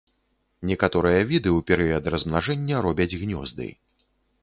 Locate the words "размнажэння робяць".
2.17-3.11